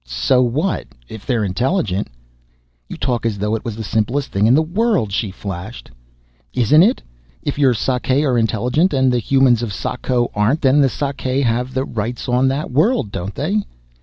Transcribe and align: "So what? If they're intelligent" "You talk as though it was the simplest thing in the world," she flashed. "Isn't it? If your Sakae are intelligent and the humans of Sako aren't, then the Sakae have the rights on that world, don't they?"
"So 0.03 0.41
what? 0.41 0.87
If 1.09 1.27
they're 1.27 1.43
intelligent" 1.43 2.07
"You 2.89 2.97
talk 2.97 3.23
as 3.23 3.37
though 3.37 3.53
it 3.53 3.63
was 3.63 3.75
the 3.75 3.83
simplest 3.83 4.31
thing 4.31 4.47
in 4.47 4.55
the 4.55 4.63
world," 4.63 5.11
she 5.11 5.29
flashed. 5.29 5.91
"Isn't 6.55 6.81
it? 6.81 7.03
If 7.43 7.59
your 7.59 7.75
Sakae 7.75 8.23
are 8.23 8.35
intelligent 8.35 8.95
and 8.95 9.11
the 9.11 9.19
humans 9.19 9.61
of 9.61 9.71
Sako 9.71 10.31
aren't, 10.33 10.61
then 10.63 10.81
the 10.81 10.89
Sakae 10.89 11.43
have 11.43 11.75
the 11.75 11.85
rights 11.85 12.27
on 12.27 12.47
that 12.47 12.71
world, 12.71 13.11
don't 13.11 13.35
they?" 13.35 13.61